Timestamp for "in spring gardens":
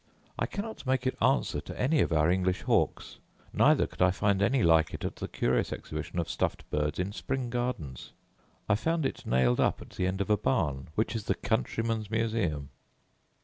6.97-8.11